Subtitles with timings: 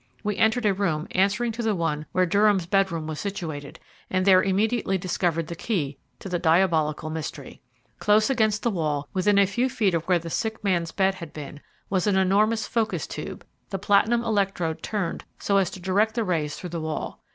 [0.23, 4.41] We entered a room answering to the one where Durham's bedroom was situated, and there
[4.41, 7.61] immediately discovered the key to the diabolical mystery.
[7.99, 11.33] Close against the wall, within a few feet of where the sick man's bed had
[11.33, 16.23] been, was an enormous focus tube, the platinum electrode turned so as to direct the
[16.23, 17.19] rays through the wall.